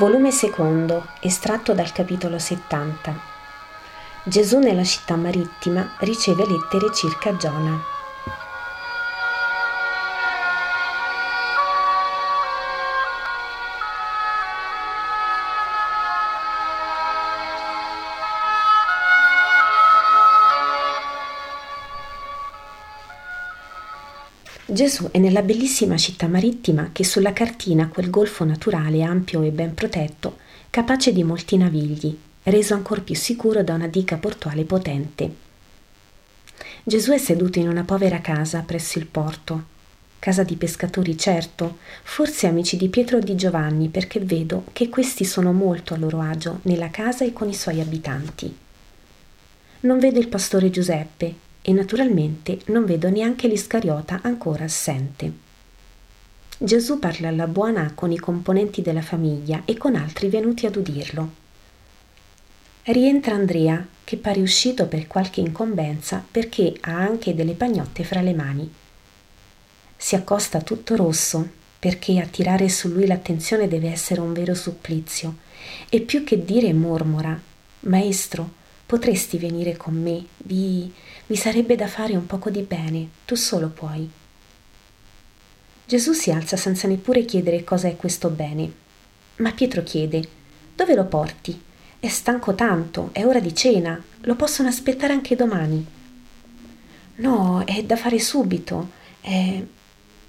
Volume 0.00 0.30
secondo, 0.30 1.08
estratto 1.20 1.74
dal 1.74 1.92
capitolo 1.92 2.38
70. 2.38 3.20
Gesù 4.24 4.58
nella 4.58 4.82
città 4.82 5.14
marittima 5.14 5.94
riceve 5.98 6.46
lettere 6.46 6.90
circa 6.94 7.36
Giona. 7.36 7.78
Gesù 24.72 25.08
è 25.10 25.18
nella 25.18 25.42
bellissima 25.42 25.96
città 25.96 26.28
marittima 26.28 26.90
che 26.92 27.02
sulla 27.02 27.32
cartina 27.32 27.88
quel 27.88 28.08
golfo 28.08 28.44
naturale 28.44 29.02
ampio 29.02 29.42
e 29.42 29.50
ben 29.50 29.74
protetto, 29.74 30.36
capace 30.70 31.12
di 31.12 31.24
molti 31.24 31.56
navigli, 31.56 32.16
reso 32.44 32.74
ancor 32.74 33.02
più 33.02 33.16
sicuro 33.16 33.64
da 33.64 33.74
una 33.74 33.88
diga 33.88 34.16
portuale 34.18 34.62
potente. 34.62 35.34
Gesù 36.84 37.10
è 37.10 37.18
seduto 37.18 37.58
in 37.58 37.68
una 37.68 37.82
povera 37.82 38.20
casa 38.20 38.60
presso 38.60 39.00
il 39.00 39.06
porto. 39.06 39.64
Casa 40.20 40.44
di 40.44 40.54
pescatori, 40.54 41.18
certo, 41.18 41.78
forse 42.04 42.46
amici 42.46 42.76
di 42.76 42.88
Pietro 42.88 43.16
o 43.16 43.20
di 43.20 43.34
Giovanni, 43.34 43.88
perché 43.88 44.20
vedo 44.20 44.66
che 44.72 44.88
questi 44.88 45.24
sono 45.24 45.52
molto 45.52 45.94
a 45.94 45.96
loro 45.96 46.20
agio 46.20 46.60
nella 46.62 46.90
casa 46.90 47.24
e 47.24 47.32
con 47.32 47.48
i 47.48 47.54
suoi 47.54 47.80
abitanti. 47.80 48.56
Non 49.80 49.98
vedo 49.98 50.20
il 50.20 50.28
pastore 50.28 50.70
Giuseppe, 50.70 51.48
e 51.62 51.72
naturalmente 51.72 52.60
non 52.66 52.84
vedo 52.84 53.08
neanche 53.10 53.48
l'Iscariota 53.48 54.20
ancora 54.22 54.64
assente. 54.64 55.48
Gesù 56.58 56.98
parla 56.98 57.28
alla 57.28 57.46
buona 57.46 57.92
con 57.94 58.12
i 58.12 58.18
componenti 58.18 58.82
della 58.82 59.02
famiglia 59.02 59.62
e 59.64 59.76
con 59.76 59.94
altri 59.94 60.28
venuti 60.28 60.66
ad 60.66 60.76
udirlo. 60.76 61.30
Rientra 62.84 63.34
Andrea, 63.34 63.86
che 64.04 64.16
pare 64.16 64.40
uscito 64.40 64.86
per 64.86 65.06
qualche 65.06 65.40
incombenza 65.40 66.24
perché 66.28 66.74
ha 66.80 66.96
anche 66.96 67.34
delle 67.34 67.52
pagnotte 67.52 68.04
fra 68.04 68.20
le 68.20 68.34
mani. 68.34 68.70
Si 69.96 70.14
accosta 70.14 70.60
tutto 70.60 70.96
rosso 70.96 71.48
perché 71.78 72.18
attirare 72.18 72.68
su 72.68 72.88
lui 72.88 73.06
l'attenzione 73.06 73.68
deve 73.68 73.90
essere 73.90 74.20
un 74.20 74.32
vero 74.32 74.54
supplizio 74.54 75.36
e 75.88 76.00
più 76.00 76.24
che 76.24 76.44
dire 76.44 76.72
mormora 76.72 77.40
Maestro, 77.80 78.50
potresti 78.84 79.38
venire 79.38 79.76
con 79.76 79.94
me? 79.94 80.24
Vi, 80.38 80.92
vi 81.30 81.36
sarebbe 81.36 81.76
da 81.76 81.86
fare 81.86 82.16
un 82.16 82.26
poco 82.26 82.50
di 82.50 82.62
bene, 82.62 83.08
tu 83.24 83.36
solo 83.36 83.68
puoi. 83.68 84.10
Gesù 85.86 86.12
si 86.12 86.32
alza 86.32 86.56
senza 86.56 86.88
neppure 86.88 87.24
chiedere 87.24 87.62
cosa 87.62 87.86
è 87.86 87.94
questo 87.94 88.30
bene. 88.30 88.72
Ma 89.36 89.52
Pietro 89.52 89.84
chiede: 89.84 90.28
Dove 90.74 90.96
lo 90.96 91.04
porti? 91.04 91.62
È 92.00 92.08
stanco 92.08 92.56
tanto, 92.56 93.10
è 93.12 93.24
ora 93.24 93.38
di 93.38 93.54
cena, 93.54 94.02
lo 94.22 94.34
possono 94.34 94.66
aspettare 94.66 95.12
anche 95.12 95.36
domani. 95.36 95.86
No, 97.16 97.64
è 97.64 97.80
da 97.84 97.94
fare 97.94 98.18
subito. 98.18 98.90
È... 99.20 99.62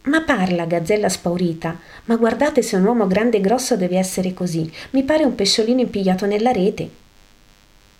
Ma 0.03 0.22
parla, 0.22 0.66
gazzella 0.66 1.09
spaurita, 1.09 1.79
ma 2.05 2.16
guardate 2.16 2.61
se 2.61 2.75
un 2.75 2.85
uomo 2.85 3.07
grande 3.07 3.38
e 3.38 3.41
grosso 3.41 3.75
deve 3.75 3.97
essere 3.97 4.35
così. 4.35 4.72
Mi 4.91 5.02
pare 5.02 5.23
un 5.23 5.33
pesciolino 5.33 5.81
impigliato 5.81 6.27
nella 6.27 6.52
rete. 6.52 6.88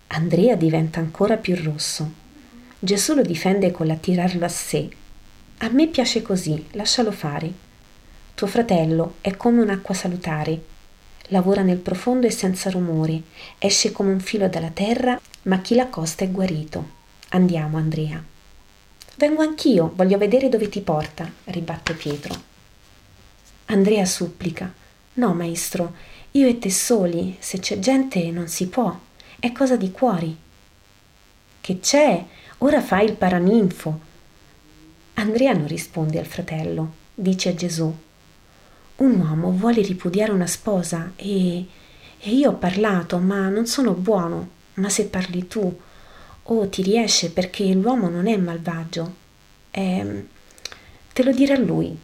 Andrea 0.06 0.54
diventa 0.54 1.00
ancora 1.00 1.36
più 1.36 1.60
rosso. 1.60 2.20
Gesù 2.84 3.14
lo 3.14 3.22
difende 3.22 3.70
con 3.70 3.86
l'attirarlo 3.86 4.44
a 4.44 4.48
sé. 4.48 4.88
A 5.58 5.68
me 5.68 5.86
piace 5.86 6.20
così, 6.20 6.66
lascialo 6.72 7.12
fare. 7.12 7.52
Tuo 8.34 8.48
fratello 8.48 9.18
è 9.20 9.36
come 9.36 9.62
un'acqua 9.62 9.94
salutare. 9.94 10.60
Lavora 11.28 11.62
nel 11.62 11.76
profondo 11.76 12.26
e 12.26 12.32
senza 12.32 12.70
rumore, 12.70 13.22
esce 13.58 13.92
come 13.92 14.10
un 14.10 14.18
filo 14.18 14.48
dalla 14.48 14.70
terra, 14.70 15.20
ma 15.42 15.60
chi 15.60 15.76
l'accosta 15.76 16.24
è 16.24 16.30
guarito. 16.32 16.88
Andiamo, 17.28 17.76
Andrea. 17.76 18.20
Vengo 19.14 19.42
anch'io, 19.42 19.92
voglio 19.94 20.18
vedere 20.18 20.48
dove 20.48 20.68
ti 20.68 20.80
porta, 20.80 21.30
ribatte 21.44 21.94
Pietro. 21.94 22.34
Andrea 23.66 24.04
supplica. 24.04 24.74
No, 25.14 25.32
maestro, 25.34 25.94
io 26.32 26.48
e 26.48 26.58
te 26.58 26.68
soli, 26.72 27.36
se 27.38 27.60
c'è 27.60 27.78
gente 27.78 28.28
non 28.32 28.48
si 28.48 28.66
può, 28.66 28.92
è 29.38 29.52
cosa 29.52 29.76
di 29.76 29.92
cuori. 29.92 30.36
Che 31.60 31.78
c'è? 31.78 32.26
Ora 32.64 32.80
fai 32.80 33.06
il 33.06 33.14
paraninfo. 33.14 33.98
Andrea 35.14 35.52
non 35.52 35.66
risponde 35.66 36.20
al 36.20 36.26
fratello, 36.26 36.92
dice 37.12 37.48
a 37.48 37.54
Gesù. 37.56 37.92
Un 38.96 39.18
uomo 39.18 39.50
vuole 39.50 39.82
ripudiare 39.82 40.30
una 40.30 40.46
sposa 40.46 41.10
e, 41.16 41.66
e 42.20 42.30
io 42.30 42.50
ho 42.50 42.54
parlato, 42.54 43.18
ma 43.18 43.48
non 43.48 43.66
sono 43.66 43.94
buono. 43.94 44.48
Ma 44.74 44.88
se 44.88 45.06
parli 45.06 45.48
tu, 45.48 45.76
oh 46.40 46.68
ti 46.68 46.82
riesce 46.82 47.32
perché 47.32 47.64
l'uomo 47.72 48.08
non 48.08 48.28
è 48.28 48.36
malvagio. 48.36 49.12
Eh, 49.72 50.26
te 51.12 51.22
lo 51.24 51.32
dirà 51.32 51.58
lui. 51.58 51.98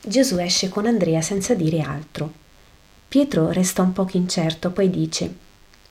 Gesù 0.00 0.38
esce 0.38 0.68
con 0.68 0.86
Andrea 0.86 1.20
senza 1.20 1.54
dire 1.54 1.80
altro. 1.80 2.32
Pietro 3.08 3.50
resta 3.50 3.82
un 3.82 3.92
poco 3.92 4.16
incerto, 4.16 4.70
poi 4.70 4.88
dice: 4.90 5.34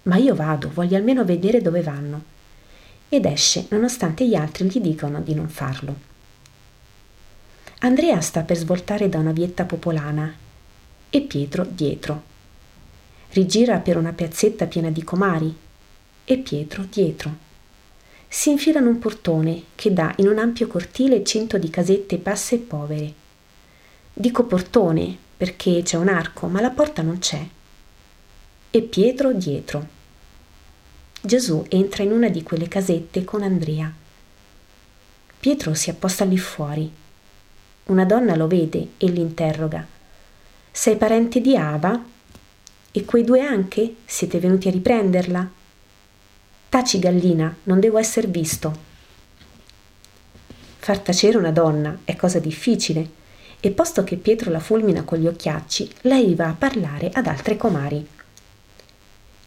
Ma 0.03 0.16
io 0.16 0.34
vado, 0.34 0.72
voglio 0.73 0.96
almeno 0.96 1.25
vedere 1.25 1.61
dove 1.61 1.81
vanno 1.81 2.38
ed 3.09 3.25
esce 3.25 3.66
nonostante 3.70 4.28
gli 4.28 4.36
altri 4.36 4.68
gli 4.68 4.80
dicono 4.80 5.20
di 5.22 5.34
non 5.34 5.50
farlo. 5.50 6.08
Andrea 7.80 8.22
sta 8.22 8.42
per 8.42 8.58
svoltare 8.58 9.09
da 9.09 9.20
una 9.20 9.31
vietta 9.31 9.66
popolana 9.66 10.34
e 11.09 11.22
Pietro 11.22 11.66
dietro. 11.66 12.24
Rigira 13.31 13.80
per 13.80 13.97
una 13.97 14.14
piazzetta 14.14 14.68
piena 14.68 14.90
di 14.90 15.03
comari 15.03 15.56
e 16.25 16.38
Pietro 16.38 16.86
dietro. 16.90 17.47
Si 18.28 18.52
infila 18.52 18.80
in 18.80 18.86
un 18.86 19.00
portone 19.00 19.64
che 19.76 19.91
dà 19.91 20.14
in 20.18 20.28
un 20.28 20.38
ampio 20.38 20.68
cortile 20.68 21.24
cinto 21.24 21.58
di 21.58 21.70
casette 21.70 22.18
basse 22.18 22.56
e 22.56 22.59
povere. 22.59 23.14
Dico 24.14 24.44
portone 24.44 25.18
perché 25.36 25.81
c'è 25.81 25.97
un 25.97 26.09
arco, 26.09 26.47
ma 26.47 26.62
la 26.62 26.70
porta 26.70 27.02
non 27.02 27.18
c'è. 27.18 27.44
E 28.70 28.81
Pietro 28.81 29.31
dietro. 29.34 29.97
Gesù 31.22 31.66
entra 31.68 32.03
in 32.03 32.13
una 32.13 32.30
di 32.30 32.44
quelle 32.44 32.69
casette 32.69 33.25
con 33.25 33.44
Andrea. 33.44 33.91
Pietro 35.38 35.74
si 35.74 35.90
apposta 35.90 36.24
lì 36.24 36.38
fuori. 36.38 36.90
Una 37.85 38.06
donna 38.06 38.38
lo 38.38 38.47
vede 38.47 38.91
e 38.97 39.07
l'interroga. 39.07 39.85
Sei 40.72 40.96
parente 40.96 41.41
di 41.41 41.58
Ava? 41.58 42.02
E 42.91 43.06
quei 43.06 43.25
due 43.25 43.41
anche? 43.41 43.96
Siete 44.06 44.40
venuti 44.40 44.69
a 44.69 44.72
riprenderla? 44.72 45.52
Taci 46.69 47.00
gallina, 47.00 47.53
non 47.63 47.81
devo 47.81 47.97
esser 47.97 48.29
visto. 48.29 48.88
Far 50.78 51.00
tacere 51.00 51.38
una 51.38 51.52
donna 51.52 52.00
è 52.06 52.16
cosa 52.16 52.40
difficile, 52.40 53.18
e 53.59 53.72
posto 53.72 54.06
che 54.06 54.16
Pietro 54.16 54.52
la 54.52 54.59
fulmina 54.59 55.03
con 55.03 55.18
gli 55.18 55.28
occhiacci, 55.28 55.90
lei 56.02 56.34
va 56.34 56.47
a 56.47 56.56
parlare 56.58 57.09
ad 57.12 57.28
altre 57.28 57.58
comari. 57.58 58.08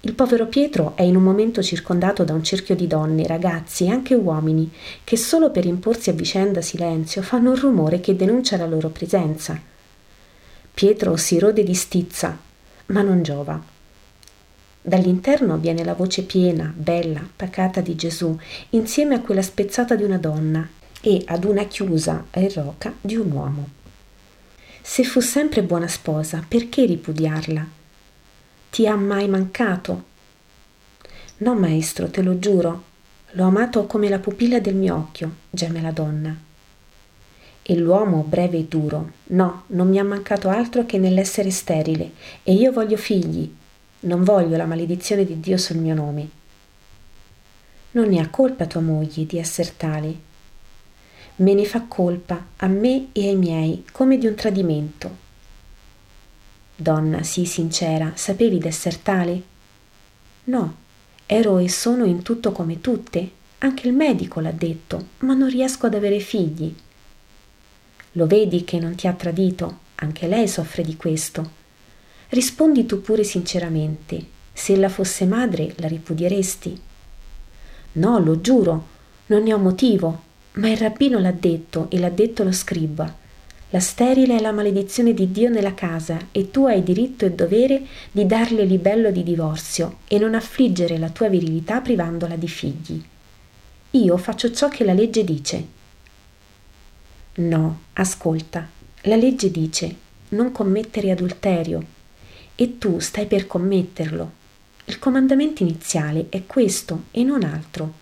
Il 0.05 0.15
povero 0.15 0.47
Pietro 0.47 0.97
è 0.97 1.03
in 1.03 1.15
un 1.15 1.23
momento 1.23 1.63
circondato 1.63 2.25
da 2.25 2.33
un 2.33 2.43
cerchio 2.43 2.75
di 2.75 2.89
donne, 2.89 3.25
ragazzi 3.25 3.85
e 3.85 3.91
anche 3.91 4.15
uomini 4.15 4.69
che 5.05 5.17
solo 5.17 5.53
per 5.53 5.65
imporsi 5.65 6.11
a 6.11 6.13
vicenda 6.13 6.61
silenzio 6.61 7.23
fanno 7.23 7.51
un 7.51 7.57
rumore 7.57 8.01
che 8.01 8.17
denuncia 8.17 8.57
la 8.57 8.67
loro 8.67 8.89
presenza. 8.89 9.57
Pietro 10.75 11.15
si 11.17 11.39
rode 11.39 11.62
di 11.62 11.75
stizza, 11.75 12.37
ma 12.87 13.03
non 13.03 13.23
giova. 13.23 13.62
Dall'interno 14.82 15.56
viene 15.59 15.85
la 15.85 15.94
voce 15.94 16.23
piena, 16.23 16.73
bella, 16.76 17.25
pacata 17.37 17.81
di 17.81 17.94
Gesù, 17.94 18.37
insieme 18.71 19.15
a 19.15 19.21
quella 19.21 19.43
spezzata 19.43 19.94
di 19.94 20.03
una 20.03 20.19
donna 20.19 20.69
e 21.00 21.23
ad 21.26 21.44
una 21.44 21.62
chiusa 21.67 22.26
e 22.32 22.53
roca 22.53 22.93
di 23.00 23.15
un 23.15 23.31
uomo. 23.31 23.69
Se 24.81 25.05
fu 25.05 25.21
sempre 25.21 25.62
buona 25.62 25.87
sposa, 25.87 26.44
perché 26.47 26.87
ripudiarla? 26.87 27.81
Ti 28.73 28.87
ha 28.87 28.97
mai 28.97 29.29
mancato? 29.29 30.03
No, 31.37 31.55
maestro, 31.55 32.09
te 32.09 32.23
lo 32.23 32.39
giuro. 32.39 32.85
L'ho 33.33 33.45
amato 33.45 33.85
come 33.85 34.09
la 34.09 34.19
pupilla 34.19 34.61
del 34.61 34.77
mio 34.77 34.97
occhio, 34.97 35.31
geme 35.51 35.83
la 35.83 35.91
donna. 35.91 36.35
E 37.61 37.77
l'uomo 37.77 38.25
breve 38.27 38.57
e 38.57 38.65
duro. 38.65 39.11
No, 39.25 39.65
non 39.67 39.91
mi 39.91 39.99
ha 39.99 40.05
mancato 40.05 40.49
altro 40.49 40.87
che 40.87 40.97
nell'essere 40.97 41.51
sterile, 41.51 42.13
e 42.43 42.55
io 42.55 42.73
voglio 42.73 42.97
figli. 42.97 43.55
Non 44.01 44.25
voglio 44.25 44.57
la 44.57 44.65
maledizione 44.65 45.27
di 45.27 45.39
Dio 45.39 45.59
sul 45.59 45.77
mio 45.77 45.95
nome. 45.95 46.29
Non 47.91 48.09
ne 48.09 48.21
ha 48.21 48.31
colpa 48.31 48.65
tua 48.65 48.81
moglie 48.81 49.27
di 49.27 49.37
esser 49.37 49.71
tale. 49.73 50.17
Me 51.37 51.53
ne 51.53 51.67
fa 51.67 51.83
colpa 51.83 52.47
a 52.57 52.67
me 52.69 53.09
e 53.13 53.29
ai 53.29 53.37
miei 53.37 53.85
come 53.93 54.17
di 54.17 54.27
un 54.27 54.35
tradimento. 54.35 55.22
Donna, 56.75 57.23
sii 57.23 57.47
sincera, 57.47 58.13
sapevi 58.15 58.59
d'esser 58.59 58.97
tale? 58.97 59.43
No, 60.45 60.77
ero 61.27 61.59
e 61.59 61.69
sono 61.69 62.05
in 62.05 62.23
tutto 62.23 62.53
come 62.53 62.81
tutte. 62.81 63.31
Anche 63.59 63.87
il 63.87 63.95
medico 63.95 64.41
l'ha 64.41 64.51
detto, 64.51 65.09
ma 65.19 65.35
non 65.35 65.49
riesco 65.49 65.87
ad 65.87 65.95
avere 65.95 66.19
figli. 66.19 66.75
Lo 68.13 68.27
vedi 68.27 68.65
che 68.65 68.79
non 68.81 68.95
ti 68.95 69.07
ha 69.07 69.13
tradito? 69.13 69.79
Anche 69.97 70.27
lei 70.27 70.49
soffre 70.49 70.83
di 70.83 70.97
questo. 70.97 71.61
Rispondi 72.31 72.87
tu 72.87 73.01
pure 73.01 73.23
sinceramente. 73.23 74.27
Se 74.53 74.73
ella 74.73 74.89
fosse 74.89 75.27
madre, 75.27 75.75
la 75.77 75.87
ripudieresti? 75.87 76.81
No, 77.93 78.19
lo 78.19 78.41
giuro, 78.41 78.87
non 79.27 79.43
ne 79.43 79.55
ho 79.55 79.59
motivo, 79.59 80.23
ma 80.55 80.69
il 80.69 80.77
rabbino 80.77 81.19
l'ha 81.19 81.33
detto 81.33 81.87
e 81.91 81.99
l'ha 81.99 82.11
detto 82.11 82.43
lo 82.43 82.53
scriba. 82.53 83.21
La 83.73 83.81
sterile 83.81 84.37
è 84.37 84.41
la 84.41 84.53
maledizione 84.53 85.15
di 85.15 85.33
Dio 85.33 85.49
nella 85.49 85.73
casa 85.73 86.29
e 86.31 86.51
tu 86.51 86.67
hai 86.67 86.83
diritto 86.83 87.25
e 87.25 87.33
dovere 87.33 87.87
di 88.11 88.27
darle 88.27 88.67
libello 88.67 89.11
di 89.11 89.23
divorzio 89.23 90.01
e 90.09 90.19
non 90.19 90.35
affliggere 90.35 90.99
la 90.99 91.09
tua 91.09 91.31
virilità 91.31 91.81
privandola 91.81 92.37
di 92.37 92.49
figli. 92.49 93.03
Io 93.93 94.17
faccio 94.19 94.53
ciò 94.53 94.69
che 94.69 94.85
la 94.85 94.93
legge 94.93 95.25
dice. 95.25 95.67
No, 97.37 97.81
ascolta, 97.95 98.69
la 99.05 99.17
legge 99.17 99.51
dice 99.51 99.97
non 100.29 100.53
commettere 100.53 101.11
adulterio 101.11 101.83
e 102.55 102.77
tu 102.77 102.99
stai 102.99 103.25
per 103.25 103.47
commetterlo. 103.47 104.33
Il 104.85 104.99
comandamento 104.99 105.63
iniziale 105.63 106.27
è 106.29 106.45
questo 106.45 107.05
e 107.11 107.23
non 107.23 107.43
altro. 107.43 108.01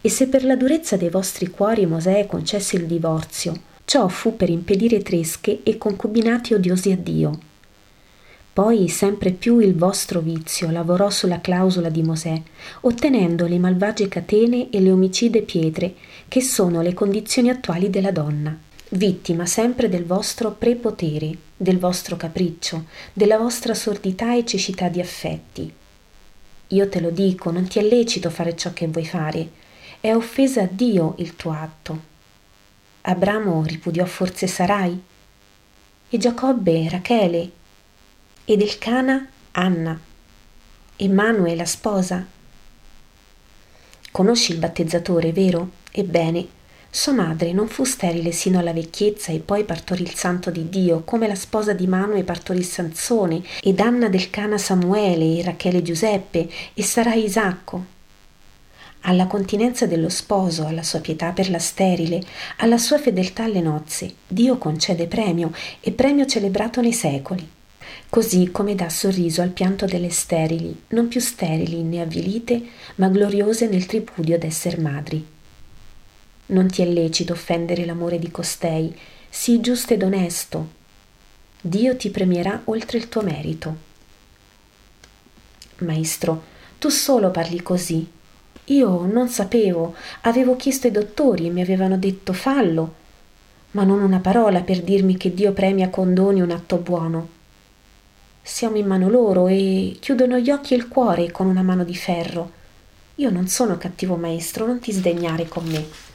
E 0.00 0.08
se 0.08 0.28
per 0.28 0.46
la 0.46 0.56
durezza 0.56 0.96
dei 0.96 1.10
vostri 1.10 1.48
cuori 1.50 1.84
Mosè 1.84 2.24
concesse 2.26 2.76
il 2.76 2.86
divorzio, 2.86 3.72
ciò 3.84 4.08
fu 4.08 4.36
per 4.36 4.50
impedire 4.50 5.02
tresche 5.02 5.60
e 5.62 5.78
concubinati 5.78 6.54
odiosi 6.54 6.90
a 6.90 6.96
Dio. 6.96 7.38
Poi 8.54 8.88
sempre 8.88 9.32
più 9.32 9.58
il 9.58 9.74
vostro 9.74 10.20
vizio 10.20 10.70
lavorò 10.70 11.10
sulla 11.10 11.40
clausola 11.40 11.88
di 11.88 12.02
Mosè, 12.04 12.40
ottenendo 12.82 13.48
le 13.48 13.58
malvagie 13.58 14.06
catene 14.06 14.70
e 14.70 14.80
le 14.80 14.92
omicide 14.92 15.42
pietre, 15.42 15.94
che 16.28 16.40
sono 16.40 16.80
le 16.80 16.94
condizioni 16.94 17.50
attuali 17.50 17.90
della 17.90 18.12
donna, 18.12 18.56
vittima 18.90 19.44
sempre 19.44 19.88
del 19.88 20.04
vostro 20.04 20.52
prepotere, 20.52 21.36
del 21.56 21.78
vostro 21.78 22.16
capriccio, 22.16 22.84
della 23.12 23.38
vostra 23.38 23.74
sordità 23.74 24.36
e 24.36 24.44
cecità 24.44 24.88
di 24.88 25.00
affetti. 25.00 25.72
Io 26.68 26.88
te 26.88 27.00
lo 27.00 27.10
dico, 27.10 27.50
non 27.50 27.66
ti 27.66 27.80
è 27.80 27.82
lecito 27.82 28.30
fare 28.30 28.56
ciò 28.56 28.72
che 28.72 28.86
vuoi 28.86 29.04
fare, 29.04 29.48
è 30.00 30.14
offesa 30.14 30.62
a 30.62 30.68
Dio 30.70 31.14
il 31.18 31.34
tuo 31.34 31.50
atto. 31.50 32.12
Abramo 33.06 33.62
ripudiò 33.66 34.06
forse 34.06 34.46
Sarai? 34.46 34.98
E 36.08 36.16
Giacobbe 36.16 36.88
Rachele? 36.88 37.50
Ed 38.46 38.62
Elcana 38.62 39.28
Anna? 39.52 40.00
E 40.96 41.08
Manue 41.08 41.54
la 41.54 41.66
sposa? 41.66 42.24
Conosci 44.10 44.52
il 44.52 44.58
battezzatore, 44.58 45.32
vero? 45.32 45.70
Ebbene, 45.90 46.48
sua 46.88 47.12
madre 47.12 47.52
non 47.52 47.68
fu 47.68 47.84
sterile 47.84 48.32
sino 48.32 48.58
alla 48.58 48.72
vecchiezza 48.72 49.32
e 49.32 49.40
poi 49.40 49.64
partorì 49.64 50.02
il 50.02 50.14
santo 50.14 50.50
di 50.50 50.70
Dio, 50.70 51.02
come 51.04 51.28
la 51.28 51.34
sposa 51.34 51.74
di 51.74 51.86
Manue 51.86 52.24
partorì 52.24 52.62
Sansone, 52.62 53.42
ed 53.62 53.80
Anna 53.80 54.08
del 54.08 54.30
Cana 54.30 54.56
Samuele, 54.56 55.40
e 55.40 55.42
Rachele 55.42 55.82
Giuseppe, 55.82 56.48
e 56.72 56.82
Sarai 56.82 57.24
Isacco. 57.24 57.92
Alla 59.06 59.26
continenza 59.26 59.86
dello 59.86 60.08
sposo, 60.08 60.64
alla 60.64 60.82
sua 60.82 61.00
pietà 61.00 61.32
per 61.32 61.50
la 61.50 61.58
sterile, 61.58 62.22
alla 62.56 62.78
sua 62.78 62.98
fedeltà 62.98 63.44
alle 63.44 63.60
nozze, 63.60 64.14
Dio 64.26 64.56
concede 64.56 65.06
premio, 65.06 65.52
e 65.80 65.92
premio 65.92 66.24
celebrato 66.24 66.80
nei 66.80 66.94
secoli. 66.94 67.46
Così 68.08 68.50
come 68.50 68.74
dà 68.74 68.88
sorriso 68.88 69.42
al 69.42 69.50
pianto 69.50 69.84
delle 69.84 70.08
sterili, 70.08 70.84
non 70.88 71.08
più 71.08 71.20
sterili 71.20 71.82
né 71.82 72.00
avvilite, 72.00 72.62
ma 72.94 73.08
gloriose 73.08 73.68
nel 73.68 73.84
tripudio 73.84 74.38
d'esser 74.38 74.80
madri. 74.80 75.26
Non 76.46 76.68
ti 76.68 76.80
è 76.80 76.86
lecito 76.86 77.34
offendere 77.34 77.84
l'amore 77.84 78.18
di 78.18 78.30
costei, 78.30 78.98
sii 79.28 79.60
giusto 79.60 79.92
ed 79.92 80.02
onesto. 80.02 80.68
Dio 81.60 81.94
ti 81.96 82.08
premierà 82.08 82.62
oltre 82.64 82.96
il 82.96 83.10
tuo 83.10 83.20
merito. 83.20 83.76
Maestro, 85.80 86.42
tu 86.78 86.88
solo 86.88 87.30
parli 87.30 87.60
così. 87.60 88.22
Io 88.66 89.06
non 89.06 89.28
sapevo, 89.28 89.94
avevo 90.22 90.56
chiesto 90.56 90.86
ai 90.86 90.92
dottori 90.92 91.46
e 91.46 91.50
mi 91.50 91.60
avevano 91.60 91.96
detto 91.98 92.32
fallo, 92.32 92.94
ma 93.72 93.84
non 93.84 94.02
una 94.02 94.20
parola 94.20 94.62
per 94.62 94.82
dirmi 94.82 95.16
che 95.16 95.34
Dio 95.34 95.52
premia 95.52 95.90
con 95.90 96.14
doni 96.14 96.40
un 96.40 96.50
atto 96.50 96.76
buono. 96.76 97.28
Siamo 98.42 98.76
in 98.76 98.86
mano 98.86 99.08
loro 99.08 99.48
e 99.48 99.96
chiudono 100.00 100.38
gli 100.38 100.50
occhi 100.50 100.74
e 100.74 100.76
il 100.76 100.88
cuore 100.88 101.30
con 101.30 101.46
una 101.46 101.62
mano 101.62 101.84
di 101.84 101.94
ferro. 101.94 102.62
Io 103.16 103.30
non 103.30 103.48
sono 103.48 103.78
cattivo 103.78 104.16
maestro, 104.16 104.66
non 104.66 104.80
ti 104.80 104.92
sdegnare 104.92 105.46
con 105.48 105.64
me 105.66 106.12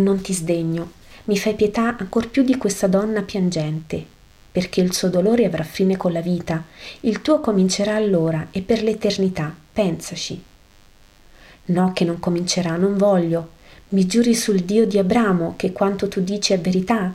non 0.00 0.22
ti 0.22 0.32
sdegno, 0.32 0.92
mi 1.24 1.36
fai 1.36 1.54
pietà 1.54 1.96
ancor 1.98 2.30
più 2.30 2.42
di 2.42 2.56
questa 2.56 2.86
donna 2.86 3.22
piangente, 3.22 4.04
perché 4.50 4.80
il 4.80 4.94
suo 4.94 5.08
dolore 5.08 5.44
avrà 5.44 5.64
fine 5.64 5.96
con 5.96 6.12
la 6.12 6.22
vita, 6.22 6.64
il 7.00 7.20
tuo 7.20 7.40
comincerà 7.40 7.96
allora 7.96 8.48
e 8.50 8.62
per 8.62 8.82
l'eternità, 8.82 9.54
pensaci. 9.72 10.42
No, 11.72 11.92
che 11.94 12.04
non 12.04 12.18
comincerà, 12.18 12.76
non 12.76 12.98
voglio. 12.98 13.60
Mi 13.90 14.06
giuri 14.06 14.34
sul 14.34 14.60
Dio 14.60 14.86
di 14.86 14.98
Abramo 14.98 15.54
che 15.56 15.72
quanto 15.72 16.06
tu 16.06 16.20
dici 16.20 16.52
è 16.52 16.60
verità? 16.60 17.14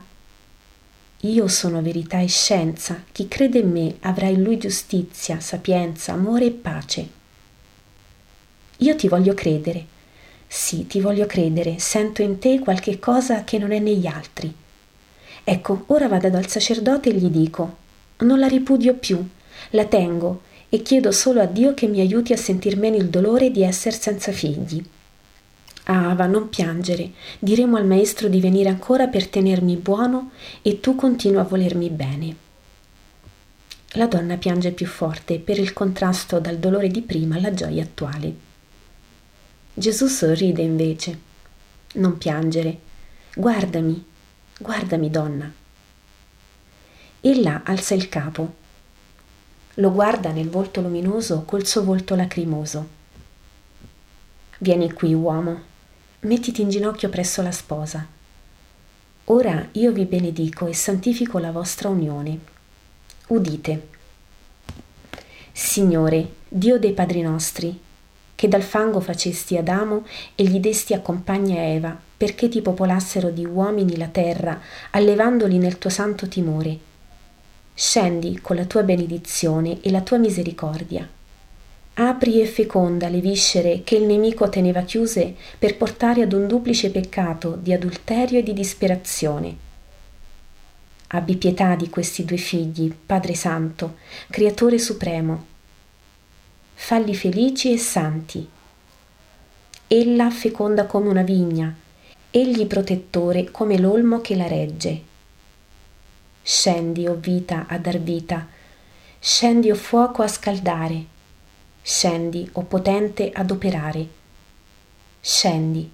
Io 1.22 1.48
sono 1.48 1.80
verità 1.80 2.18
e 2.18 2.26
scienza, 2.26 3.04
chi 3.12 3.28
crede 3.28 3.60
in 3.60 3.70
me 3.70 3.96
avrà 4.00 4.26
in 4.26 4.42
lui 4.42 4.58
giustizia, 4.58 5.38
sapienza, 5.38 6.12
amore 6.12 6.46
e 6.46 6.50
pace. 6.50 7.08
Io 8.78 8.96
ti 8.96 9.06
voglio 9.06 9.34
credere, 9.34 9.86
sì, 10.46 10.88
ti 10.88 11.00
voglio 11.00 11.26
credere, 11.26 11.78
sento 11.78 12.22
in 12.22 12.38
te 12.38 12.58
qualche 12.58 12.98
cosa 12.98 13.44
che 13.44 13.58
non 13.58 13.70
è 13.70 13.78
negli 13.78 14.06
altri. 14.06 14.52
Ecco, 15.44 15.84
ora 15.86 16.08
vado 16.08 16.30
dal 16.30 16.48
sacerdote 16.48 17.10
e 17.10 17.14
gli 17.14 17.28
dico, 17.28 17.76
non 18.18 18.40
la 18.40 18.48
ripudio 18.48 18.94
più, 18.94 19.24
la 19.70 19.84
tengo 19.84 20.42
e 20.68 20.82
chiedo 20.82 21.10
solo 21.12 21.40
a 21.40 21.46
Dio 21.46 21.74
che 21.74 21.86
mi 21.86 22.00
aiuti 22.00 22.32
a 22.32 22.36
sentir 22.36 22.76
meno 22.76 22.96
il 22.96 23.08
dolore 23.08 23.50
di 23.50 23.62
essere 23.62 23.96
senza 23.96 24.32
figli. 24.32 24.84
Ava, 25.84 26.26
non 26.26 26.50
piangere, 26.50 27.12
diremo 27.38 27.76
al 27.76 27.86
maestro 27.86 28.28
di 28.28 28.40
venire 28.40 28.68
ancora 28.68 29.06
per 29.06 29.28
tenermi 29.28 29.76
buono 29.76 30.32
e 30.60 30.80
tu 30.80 30.94
continua 30.94 31.40
a 31.40 31.44
volermi 31.44 31.88
bene. 31.88 32.36
La 33.92 34.06
donna 34.06 34.36
piange 34.36 34.72
più 34.72 34.86
forte 34.86 35.38
per 35.38 35.58
il 35.58 35.72
contrasto 35.72 36.38
dal 36.40 36.58
dolore 36.58 36.88
di 36.88 37.00
prima 37.00 37.36
alla 37.36 37.54
gioia 37.54 37.82
attuale. 37.82 38.34
Gesù 39.72 40.08
sorride 40.08 40.60
invece. 40.60 41.18
Non 41.94 42.18
piangere. 42.18 42.78
Guardami, 43.34 44.04
guardami 44.58 45.08
donna. 45.08 45.50
Ella 47.20 47.62
alza 47.64 47.94
il 47.94 48.10
capo. 48.10 48.66
Lo 49.78 49.92
guarda 49.92 50.32
nel 50.32 50.50
volto 50.50 50.80
luminoso 50.80 51.44
col 51.46 51.64
suo 51.64 51.84
volto 51.84 52.16
lacrimoso. 52.16 52.88
Vieni 54.58 54.92
qui, 54.92 55.14
uomo. 55.14 55.60
Mettiti 56.20 56.62
in 56.62 56.68
ginocchio 56.68 57.08
presso 57.08 57.42
la 57.42 57.52
sposa. 57.52 58.04
Ora 59.26 59.68
io 59.72 59.92
vi 59.92 60.04
benedico 60.04 60.66
e 60.66 60.74
santifico 60.74 61.38
la 61.38 61.52
vostra 61.52 61.88
unione. 61.88 62.38
Udite. 63.28 63.88
Signore, 65.52 66.28
Dio 66.48 66.80
dei 66.80 66.92
padri 66.92 67.20
nostri, 67.20 67.78
che 68.34 68.48
dal 68.48 68.62
fango 68.62 68.98
facesti 68.98 69.56
Adamo 69.56 70.04
e 70.34 70.42
gli 70.42 70.58
desti 70.58 70.92
a 70.92 71.00
compagna 71.00 71.62
Eva, 71.62 71.96
perché 72.16 72.48
ti 72.48 72.62
popolassero 72.62 73.30
di 73.30 73.44
uomini 73.44 73.96
la 73.96 74.08
terra, 74.08 74.60
allevandoli 74.90 75.58
nel 75.58 75.78
tuo 75.78 75.90
santo 75.90 76.26
timore. 76.26 76.87
Scendi 77.80 78.40
con 78.40 78.56
la 78.56 78.64
tua 78.64 78.82
benedizione 78.82 79.80
e 79.82 79.92
la 79.92 80.00
tua 80.00 80.18
misericordia. 80.18 81.08
Apri 81.94 82.40
e 82.40 82.46
feconda 82.46 83.08
le 83.08 83.20
viscere 83.20 83.82
che 83.84 83.94
il 83.94 84.02
nemico 84.02 84.48
teneva 84.48 84.82
chiuse 84.82 85.36
per 85.56 85.76
portare 85.76 86.22
ad 86.22 86.32
un 86.32 86.48
duplice 86.48 86.90
peccato 86.90 87.54
di 87.54 87.72
adulterio 87.72 88.40
e 88.40 88.42
di 88.42 88.52
disperazione. 88.52 89.56
Abbi 91.06 91.36
pietà 91.36 91.76
di 91.76 91.88
questi 91.88 92.24
due 92.24 92.36
figli, 92.36 92.92
Padre 92.92 93.34
Santo, 93.34 93.98
Creatore 94.28 94.78
Supremo, 94.78 95.46
falli 96.74 97.14
felici 97.14 97.72
e 97.72 97.78
santi. 97.78 98.48
Ella 99.86 100.30
feconda 100.30 100.86
come 100.86 101.08
una 101.08 101.22
vigna, 101.22 101.72
egli 102.28 102.66
protettore 102.66 103.52
come 103.52 103.78
l'olmo 103.78 104.20
che 104.20 104.34
la 104.34 104.48
regge. 104.48 105.07
Scendi, 106.50 107.06
o 107.06 107.12
oh 107.12 107.16
vita, 107.16 107.66
a 107.68 107.76
dar 107.76 107.98
vita, 107.98 108.46
scendi, 109.18 109.70
o 109.70 109.74
oh 109.74 109.76
fuoco, 109.76 110.22
a 110.22 110.28
scaldare, 110.28 111.04
scendi, 111.82 112.48
o 112.52 112.60
oh 112.60 112.62
potente, 112.62 113.30
ad 113.30 113.50
operare. 113.50 114.08
Scendi. 115.20 115.90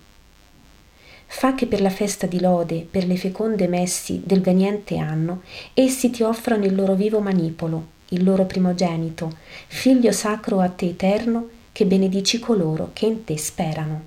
Fa 1.26 1.56
che 1.56 1.66
per 1.66 1.80
la 1.80 1.90
festa 1.90 2.28
di 2.28 2.38
lode, 2.38 2.86
per 2.88 3.04
le 3.04 3.16
feconde 3.16 3.66
messi 3.66 4.22
del 4.24 4.42
veniente 4.42 4.96
anno, 4.96 5.42
essi 5.74 6.10
ti 6.10 6.22
offrano 6.22 6.64
il 6.64 6.76
loro 6.76 6.94
vivo 6.94 7.18
manipolo, 7.18 7.86
il 8.10 8.22
loro 8.22 8.44
primogenito, 8.44 9.36
figlio 9.66 10.12
sacro 10.12 10.60
a 10.60 10.68
te 10.68 10.86
eterno, 10.86 11.48
che 11.72 11.84
benedici 11.84 12.38
coloro 12.38 12.90
che 12.92 13.06
in 13.06 13.24
te 13.24 13.36
sperano. 13.36 14.02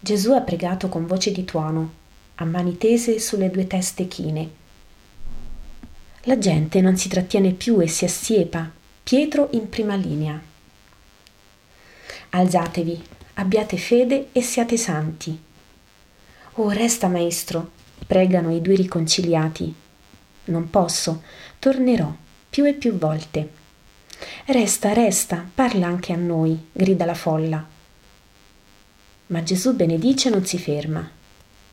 Gesù 0.00 0.32
ha 0.32 0.40
pregato 0.40 0.88
con 0.88 1.04
voce 1.04 1.30
di 1.30 1.44
tuono, 1.44 2.06
a 2.40 2.44
mani 2.44 2.76
tese 2.78 3.18
sulle 3.18 3.50
due 3.50 3.66
teste 3.66 4.06
chine. 4.06 4.50
La 6.22 6.38
gente 6.38 6.80
non 6.80 6.96
si 6.96 7.08
trattiene 7.08 7.52
più 7.52 7.80
e 7.80 7.88
si 7.88 8.04
assiepa. 8.04 8.70
Pietro 9.02 9.48
in 9.52 9.68
prima 9.68 9.94
linea. 9.96 10.40
Alzatevi, 12.30 13.02
abbiate 13.34 13.76
fede 13.76 14.28
e 14.32 14.42
siate 14.42 14.76
santi. 14.76 15.36
Oh, 16.54 16.70
resta, 16.70 17.08
maestro, 17.08 17.70
pregano 18.06 18.54
i 18.54 18.60
due 18.60 18.74
riconciliati. 18.76 19.74
Non 20.44 20.70
posso, 20.70 21.22
tornerò 21.58 22.14
più 22.48 22.64
e 22.64 22.74
più 22.74 22.96
volte. 22.96 23.56
Resta, 24.46 24.92
resta, 24.92 25.44
parla 25.52 25.86
anche 25.86 26.12
a 26.12 26.16
noi, 26.16 26.68
grida 26.70 27.04
la 27.04 27.14
folla. 27.14 27.66
Ma 29.26 29.42
Gesù 29.42 29.74
benedice 29.74 30.30
non 30.30 30.44
si 30.44 30.58
ferma. 30.58 31.16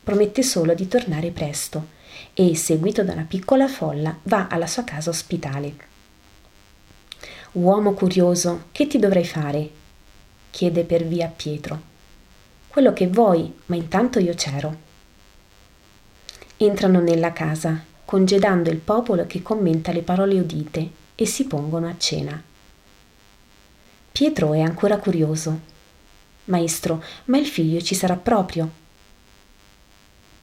Promette 0.06 0.44
solo 0.44 0.72
di 0.72 0.86
tornare 0.86 1.32
presto 1.32 1.88
e, 2.32 2.54
seguito 2.54 3.02
da 3.02 3.14
una 3.14 3.24
piccola 3.28 3.66
folla, 3.66 4.16
va 4.22 4.46
alla 4.46 4.68
sua 4.68 4.84
casa 4.84 5.10
ospitale. 5.10 5.74
Uomo 7.54 7.92
curioso, 7.92 8.66
che 8.70 8.86
ti 8.86 9.00
dovrei 9.00 9.24
fare? 9.24 9.68
chiede 10.50 10.84
per 10.84 11.04
via 11.04 11.26
Pietro. 11.26 11.80
Quello 12.68 12.92
che 12.92 13.08
vuoi, 13.08 13.52
ma 13.66 13.74
intanto 13.74 14.20
io 14.20 14.32
c'ero. 14.34 14.76
Entrano 16.56 17.00
nella 17.00 17.32
casa, 17.32 17.82
congedando 18.04 18.70
il 18.70 18.78
popolo 18.78 19.26
che 19.26 19.42
commenta 19.42 19.90
le 19.90 20.02
parole 20.02 20.38
udite 20.38 20.88
e 21.16 21.26
si 21.26 21.46
pongono 21.46 21.88
a 21.88 21.98
cena. 21.98 22.40
Pietro 24.12 24.54
è 24.54 24.60
ancora 24.60 24.98
curioso. 24.98 25.58
Maestro, 26.44 27.02
ma 27.24 27.38
il 27.38 27.46
figlio 27.46 27.80
ci 27.80 27.96
sarà 27.96 28.14
proprio? 28.14 28.84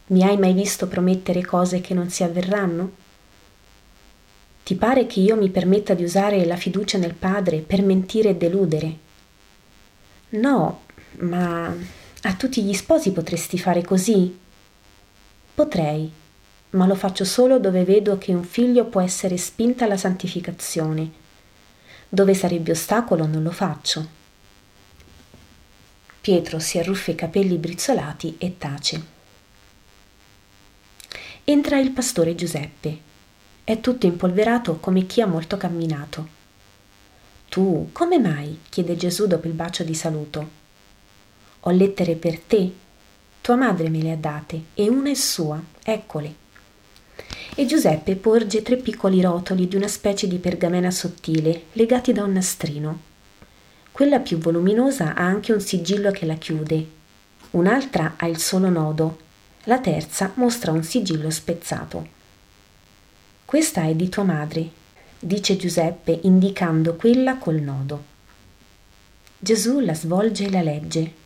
Mi 0.05 0.21
hai 0.23 0.37
mai 0.37 0.51
visto 0.51 0.87
promettere 0.87 1.45
cose 1.45 1.79
che 1.79 1.93
non 1.93 2.09
si 2.09 2.23
avverranno? 2.23 2.91
Ti 4.63 4.75
pare 4.75 5.05
che 5.05 5.21
io 5.21 5.37
mi 5.37 5.49
permetta 5.49 5.93
di 5.93 6.03
usare 6.03 6.45
la 6.45 6.57
fiducia 6.57 6.97
nel 6.97 7.13
Padre 7.13 7.59
per 7.59 7.81
mentire 7.81 8.29
e 8.29 8.35
deludere? 8.35 8.97
No, 10.29 10.81
ma 11.19 11.73
a 12.23 12.33
tutti 12.35 12.63
gli 12.63 12.73
sposi 12.73 13.11
potresti 13.11 13.57
fare 13.57 13.81
così? 13.83 14.37
Potrei, 15.53 16.11
ma 16.71 16.85
lo 16.85 16.95
faccio 16.95 17.23
solo 17.23 17.59
dove 17.59 17.85
vedo 17.85 18.17
che 18.17 18.33
un 18.33 18.43
figlio 18.43 18.85
può 18.85 18.99
essere 18.99 19.37
spinta 19.37 19.85
alla 19.85 19.97
santificazione. 19.97 21.11
Dove 22.09 22.33
sarebbe 22.33 22.71
ostacolo 22.71 23.25
non 23.25 23.41
lo 23.41 23.51
faccio. 23.51 24.21
Pietro 26.19 26.59
si 26.59 26.77
arruffa 26.77 27.11
i 27.11 27.15
capelli 27.15 27.57
brizzolati 27.57 28.35
e 28.37 28.57
tace. 28.57 29.12
Entra 31.45 31.77
il 31.77 31.91
pastore 31.91 32.35
Giuseppe. 32.35 32.97
È 33.65 33.81
tutto 33.81 34.05
impolverato 34.05 34.77
come 34.77 35.05
chi 35.05 35.19
ha 35.19 35.25
molto 35.25 35.57
camminato. 35.57 36.41
Tu, 37.49 37.89
come 37.91 38.17
mai? 38.17 38.61
chiede 38.69 38.95
Gesù 38.95 39.27
dopo 39.27 39.47
il 39.47 39.53
bacio 39.53 39.83
di 39.83 39.93
saluto. 39.93 40.49
Ho 41.59 41.71
lettere 41.71 42.15
per 42.15 42.39
te. 42.39 42.71
Tua 43.41 43.55
madre 43.55 43.89
me 43.89 44.01
le 44.01 44.13
ha 44.13 44.15
date 44.15 44.61
e 44.73 44.87
una 44.87 45.09
è 45.09 45.15
sua, 45.15 45.61
eccole. 45.83 46.35
E 47.55 47.65
Giuseppe 47.65 48.15
porge 48.15 48.61
tre 48.61 48.77
piccoli 48.77 49.21
rotoli 49.21 49.67
di 49.67 49.75
una 49.75 49.89
specie 49.89 50.29
di 50.29 50.37
pergamena 50.37 50.91
sottile, 50.91 51.63
legati 51.73 52.13
da 52.13 52.23
un 52.23 52.31
nastrino. 52.31 52.99
Quella 53.91 54.19
più 54.19 54.37
voluminosa 54.37 55.13
ha 55.13 55.25
anche 55.25 55.51
un 55.51 55.59
sigillo 55.59 56.09
che 56.11 56.25
la 56.25 56.35
chiude. 56.35 56.87
Un'altra 57.51 58.13
ha 58.15 58.27
il 58.27 58.37
solo 58.37 58.69
nodo. 58.69 59.22
La 59.65 59.79
terza 59.79 60.31
mostra 60.35 60.71
un 60.71 60.83
sigillo 60.83 61.29
spezzato. 61.29 62.07
Questa 63.45 63.83
è 63.83 63.95
di 63.95 64.09
tua 64.09 64.23
madre, 64.23 64.69
dice 65.19 65.55
Giuseppe 65.55 66.19
indicando 66.23 66.95
quella 66.95 67.37
col 67.37 67.61
nodo. 67.61 68.03
Gesù 69.39 69.79
la 69.79 69.93
svolge 69.93 70.45
e 70.45 70.51
la 70.51 70.61
legge 70.61 71.21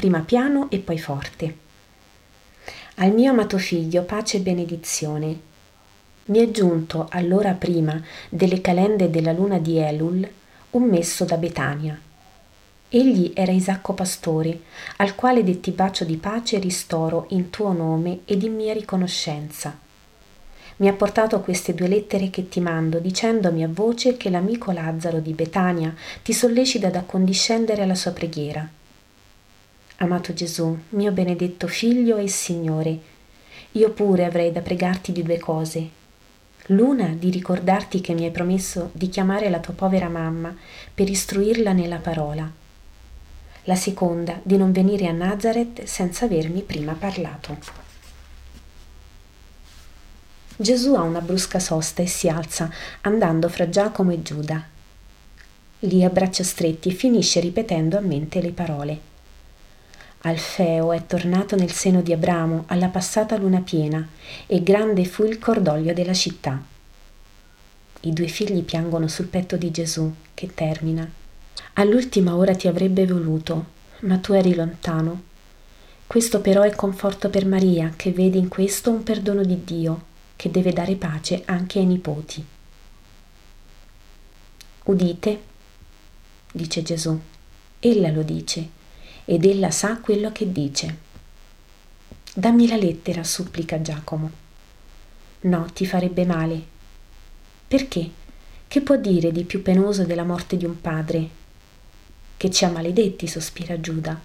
prima 0.00 0.20
piano 0.20 0.70
e 0.70 0.78
poi 0.78 0.98
forte. 0.98 1.56
Al 2.94 3.12
mio 3.12 3.32
amato 3.32 3.58
figlio 3.58 4.04
pace 4.04 4.38
e 4.38 4.40
benedizione. 4.40 5.40
Mi 6.26 6.38
è 6.38 6.50
giunto 6.50 7.06
all'ora 7.10 7.52
prima 7.52 8.02
delle 8.30 8.62
calende 8.62 9.10
della 9.10 9.32
luna 9.32 9.58
di 9.58 9.76
Elul 9.76 10.26
un 10.70 10.82
messo 10.84 11.26
da 11.26 11.36
Betania. 11.36 12.00
Egli 12.92 13.30
era 13.36 13.52
Isacco 13.52 13.92
Pastore, 13.92 14.62
al 14.96 15.14
quale 15.14 15.44
detti 15.44 15.70
bacio 15.70 16.04
di 16.04 16.16
pace 16.16 16.56
e 16.56 16.58
ristoro 16.58 17.26
in 17.28 17.48
tuo 17.48 17.72
nome 17.72 18.22
ed 18.24 18.42
in 18.42 18.56
mia 18.56 18.72
riconoscenza. 18.72 19.78
Mi 20.78 20.88
ha 20.88 20.92
portato 20.92 21.38
queste 21.40 21.72
due 21.72 21.86
lettere 21.86 22.30
che 22.30 22.48
ti 22.48 22.58
mando, 22.58 22.98
dicendomi 22.98 23.62
a 23.62 23.68
voce 23.68 24.16
che 24.16 24.28
l'amico 24.28 24.72
Lazzaro 24.72 25.20
di 25.20 25.34
Betania 25.34 25.94
ti 26.24 26.32
sollecita 26.32 26.88
ad 26.88 26.96
accondiscendere 26.96 27.82
alla 27.82 27.94
sua 27.94 28.10
preghiera. 28.10 28.68
Amato 29.98 30.34
Gesù, 30.34 30.76
mio 30.88 31.12
benedetto 31.12 31.68
Figlio 31.68 32.16
e 32.16 32.26
Signore, 32.26 32.98
io 33.72 33.90
pure 33.92 34.24
avrei 34.24 34.50
da 34.50 34.62
pregarti 34.62 35.12
di 35.12 35.22
due 35.22 35.38
cose. 35.38 35.88
L'una 36.66 37.14
di 37.16 37.30
ricordarti 37.30 38.00
che 38.00 38.14
mi 38.14 38.24
hai 38.24 38.32
promesso 38.32 38.90
di 38.94 39.08
chiamare 39.08 39.48
la 39.48 39.60
tua 39.60 39.74
povera 39.74 40.08
mamma 40.08 40.52
per 40.92 41.08
istruirla 41.08 41.72
nella 41.72 41.98
parola. 41.98 42.59
La 43.64 43.76
seconda 43.76 44.40
di 44.42 44.56
non 44.56 44.72
venire 44.72 45.06
a 45.06 45.12
Nazareth 45.12 45.84
senza 45.84 46.24
avermi 46.24 46.62
prima 46.62 46.94
parlato. 46.94 47.58
Gesù 50.56 50.94
ha 50.94 51.02
una 51.02 51.20
brusca 51.20 51.58
sosta 51.58 52.02
e 52.02 52.06
si 52.06 52.28
alza, 52.28 52.70
andando 53.02 53.48
fra 53.48 53.68
Giacomo 53.68 54.12
e 54.12 54.22
Giuda. 54.22 54.62
Lì 55.80 56.04
a 56.04 56.10
braccia 56.10 56.42
stretti 56.42 56.90
finisce 56.92 57.40
ripetendo 57.40 57.96
a 57.96 58.00
mente 58.00 58.40
le 58.40 58.52
parole. 58.52 59.00
Alfeo 60.22 60.92
è 60.92 61.06
tornato 61.06 61.56
nel 61.56 61.72
seno 61.72 62.02
di 62.02 62.12
Abramo 62.12 62.64
alla 62.66 62.88
passata 62.88 63.38
luna 63.38 63.60
piena 63.60 64.06
e 64.46 64.62
grande 64.62 65.06
fu 65.06 65.24
il 65.24 65.38
cordoglio 65.38 65.94
della 65.94 66.12
città. 66.12 66.62
I 68.02 68.12
due 68.12 68.26
figli 68.26 68.62
piangono 68.62 69.08
sul 69.08 69.26
petto 69.26 69.56
di 69.56 69.70
Gesù 69.70 70.12
che 70.34 70.52
termina. 70.52 71.19
All'ultima 71.80 72.36
ora 72.36 72.54
ti 72.54 72.68
avrebbe 72.68 73.06
voluto, 73.06 73.64
ma 74.00 74.18
tu 74.18 74.34
eri 74.34 74.54
lontano. 74.54 75.22
Questo 76.06 76.42
però 76.42 76.60
è 76.60 76.74
conforto 76.74 77.30
per 77.30 77.46
Maria 77.46 77.94
che 77.96 78.12
vede 78.12 78.36
in 78.36 78.48
questo 78.48 78.90
un 78.90 79.02
perdono 79.02 79.42
di 79.42 79.64
Dio 79.64 80.04
che 80.36 80.50
deve 80.50 80.74
dare 80.74 80.96
pace 80.96 81.40
anche 81.46 81.78
ai 81.78 81.86
nipoti. 81.86 82.44
Udite, 84.84 85.40
dice 86.52 86.82
Gesù. 86.82 87.18
Ella 87.78 88.10
lo 88.10 88.22
dice 88.24 88.68
ed 89.24 89.46
ella 89.46 89.70
sa 89.70 89.96
quello 90.00 90.32
che 90.32 90.52
dice. 90.52 90.98
Dammi 92.34 92.68
la 92.68 92.76
lettera, 92.76 93.24
supplica 93.24 93.80
Giacomo. 93.80 94.30
No, 95.42 95.66
ti 95.72 95.86
farebbe 95.86 96.26
male. 96.26 96.62
Perché? 97.66 98.10
Che 98.68 98.80
può 98.82 98.96
dire 98.96 99.32
di 99.32 99.44
più 99.44 99.62
penoso 99.62 100.04
della 100.04 100.24
morte 100.24 100.58
di 100.58 100.66
un 100.66 100.78
padre? 100.78 101.39
Che 102.40 102.50
ci 102.50 102.64
ha 102.64 102.70
maledetti, 102.70 103.26
sospira 103.26 103.78
Giuda. 103.82 104.18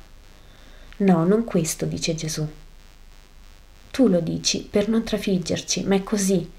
No, 1.00 1.26
non 1.26 1.44
questo, 1.44 1.86
dice 1.86 2.16
Gesù. 2.16 2.48
Tu 3.92 4.08
lo 4.08 4.22
dici 4.22 4.62
per 4.62 4.88
non 4.88 5.04
trafiggerci, 5.04 5.84
ma 5.84 5.96
è 5.96 6.04
così. 6.04 6.50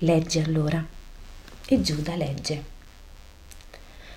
Legge 0.00 0.42
allora. 0.42 0.86
E 1.64 1.80
Giuda 1.80 2.16
legge. 2.16 2.62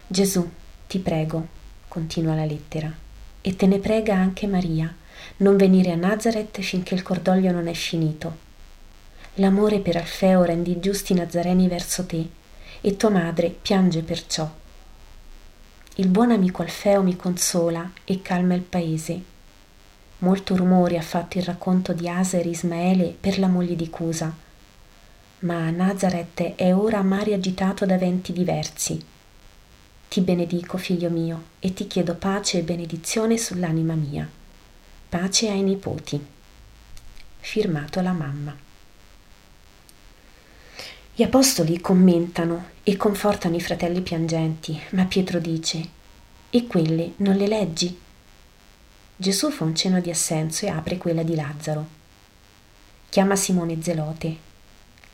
Gesù, 0.06 0.46
ti 0.88 1.00
prego, 1.00 1.48
continua 1.88 2.36
la 2.36 2.44
lettera, 2.44 2.94
e 3.40 3.56
te 3.56 3.66
ne 3.66 3.80
prega 3.80 4.14
anche 4.14 4.46
Maria, 4.46 4.94
non 5.38 5.56
venire 5.56 5.94
a 5.94 5.96
Nazareth 5.96 6.60
finché 6.60 6.96
il 6.96 7.04
cordoglio 7.04 7.54
non 7.54 7.70
è 7.70 7.74
finito. 7.74 8.38
L'amore 9.36 9.80
per 9.80 9.96
Alfeo 9.96 10.44
rende 10.44 10.72
i 10.72 10.82
giusti 10.82 11.14
nazareni 11.14 11.70
verso 11.70 12.06
te, 12.06 12.28
e 12.82 12.98
tua 12.98 13.10
madre 13.10 13.50
piange 13.50 14.02
perciò. 14.02 14.60
Il 15.96 16.08
buon 16.08 16.32
amico 16.32 16.62
Alfeo 16.62 17.02
mi 17.02 17.16
consola 17.16 17.90
e 18.04 18.22
calma 18.22 18.54
il 18.54 18.62
paese. 18.62 19.22
Molto 20.20 20.56
rumore 20.56 20.98
ha 20.98 21.02
fatto 21.02 21.38
il 21.38 21.44
racconto 21.44 21.94
di 21.94 22.08
Aser 22.08 22.46
Ismaele 22.46 23.16
per 23.20 23.40
la 23.40 23.48
moglie 23.48 23.76
di 23.76 23.90
Cusa. 23.90 24.34
Ma 25.40 25.70
Nazareth 25.70 26.56
è 26.56 26.74
ora 26.74 27.02
mare 27.02 27.34
agitato 27.34 27.86
da 27.86 27.98
venti 27.98 28.32
diversi 28.34 29.12
ti 30.14 30.22
benedico, 30.22 30.78
figlio 30.78 31.10
mio, 31.10 31.44
e 31.58 31.74
ti 31.74 31.88
chiedo 31.88 32.14
pace 32.14 32.60
e 32.60 32.62
benedizione 32.62 33.36
sull'anima 33.36 33.96
mia. 33.96 34.30
Pace 35.10 35.50
ai 35.50 35.64
nipoti. 35.64 36.24
Firmato 37.40 38.00
la 38.00 38.12
mamma. 38.12 38.56
Gli 41.16 41.22
apostoli 41.22 41.80
commentano 41.80 42.70
e 42.82 42.98
confortano 42.98 43.56
i 43.56 43.62
fratelli 43.62 44.02
piangenti, 44.02 44.82
ma 44.94 45.06
Pietro 45.06 45.38
dice, 45.38 45.88
e 46.50 46.66
quelle 46.66 47.12
non 47.18 47.36
le 47.36 47.46
leggi? 47.46 48.00
Gesù 49.16 49.52
fa 49.52 49.64
un 49.64 49.76
cenno 49.76 50.02
di 50.02 50.10
assenso 50.10 50.66
e 50.66 50.70
apre 50.70 50.98
quella 50.98 51.22
di 51.22 51.36
Lazzaro. 51.36 51.86
Chiama 53.10 53.36
Simone 53.36 53.80
Zelote. 53.80 54.36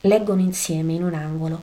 Leggono 0.00 0.40
insieme 0.40 0.94
in 0.94 1.02
un 1.02 1.12
angolo. 1.12 1.62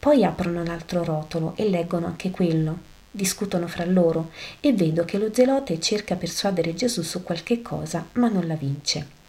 Poi 0.00 0.24
aprono 0.24 0.64
l'altro 0.64 1.04
rotolo 1.04 1.54
e 1.54 1.68
leggono 1.68 2.06
anche 2.06 2.32
quello. 2.32 2.76
Discutono 3.08 3.68
fra 3.68 3.84
loro 3.84 4.32
e 4.58 4.72
vedo 4.72 5.04
che 5.04 5.16
lo 5.16 5.32
zelote 5.32 5.78
cerca 5.78 6.16
persuadere 6.16 6.74
Gesù 6.74 7.02
su 7.02 7.22
qualche 7.22 7.62
cosa, 7.62 8.04
ma 8.14 8.28
non 8.28 8.48
la 8.48 8.56
vince. 8.56 9.22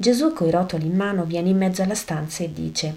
Gesù 0.00 0.32
coi 0.32 0.52
rotoli 0.52 0.86
in 0.86 0.94
mano 0.94 1.24
viene 1.24 1.48
in 1.48 1.56
mezzo 1.56 1.82
alla 1.82 1.96
stanza 1.96 2.44
e 2.44 2.52
dice 2.52 2.94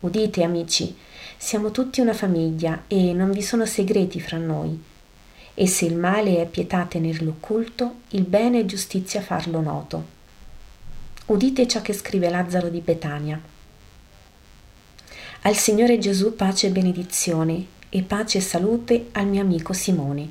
Udite 0.00 0.42
amici, 0.42 0.94
siamo 1.38 1.70
tutti 1.70 2.02
una 2.02 2.12
famiglia 2.12 2.82
e 2.86 3.14
non 3.14 3.30
vi 3.30 3.40
sono 3.40 3.64
segreti 3.64 4.20
fra 4.20 4.36
noi. 4.36 4.78
E 5.54 5.66
se 5.66 5.86
il 5.86 5.96
male 5.96 6.42
è 6.42 6.46
pietà 6.46 6.84
tenerlo 6.84 7.30
occulto, 7.30 8.00
il 8.10 8.24
bene 8.24 8.60
è 8.60 8.64
giustizia 8.66 9.22
farlo 9.22 9.62
noto. 9.62 10.04
Udite 11.24 11.66
ciò 11.66 11.80
che 11.80 11.94
scrive 11.94 12.28
Lazzaro 12.28 12.68
di 12.68 12.80
Betania. 12.80 13.40
Al 15.40 15.56
Signore 15.56 15.98
Gesù 15.98 16.36
pace 16.36 16.66
e 16.66 16.70
benedizione, 16.70 17.64
e 17.88 18.02
pace 18.02 18.36
e 18.36 18.42
salute 18.42 19.08
al 19.12 19.26
mio 19.26 19.40
amico 19.40 19.72
Simone. 19.72 20.28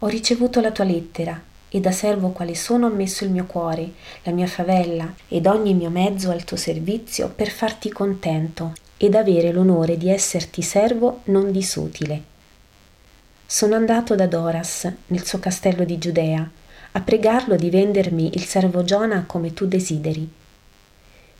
Ho 0.00 0.08
ricevuto 0.08 0.60
la 0.60 0.72
tua 0.72 0.84
lettera, 0.84 1.40
e 1.74 1.80
da 1.80 1.90
servo 1.90 2.28
quale 2.28 2.54
sono 2.54 2.86
ho 2.86 2.90
messo 2.90 3.24
il 3.24 3.30
mio 3.30 3.46
cuore, 3.46 3.90
la 4.22 4.30
mia 4.30 4.46
favella 4.46 5.12
ed 5.26 5.48
ogni 5.48 5.74
mio 5.74 5.90
mezzo 5.90 6.30
al 6.30 6.44
tuo 6.44 6.56
servizio 6.56 7.32
per 7.34 7.50
farti 7.50 7.90
contento 7.90 8.74
ed 8.96 9.16
avere 9.16 9.50
l'onore 9.50 9.96
di 9.96 10.08
esserti 10.08 10.62
servo 10.62 11.22
non 11.24 11.50
disutile. 11.50 12.22
Sono 13.44 13.74
andato 13.74 14.14
da 14.14 14.28
Doras, 14.28 14.88
nel 15.08 15.26
suo 15.26 15.40
castello 15.40 15.82
di 15.82 15.98
Giudea, 15.98 16.48
a 16.92 17.00
pregarlo 17.00 17.56
di 17.56 17.70
vendermi 17.70 18.30
il 18.34 18.44
servo 18.44 18.84
Giona 18.84 19.24
come 19.26 19.52
tu 19.52 19.66
desideri. 19.66 20.30